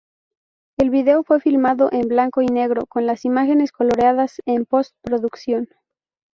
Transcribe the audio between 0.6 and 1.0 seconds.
El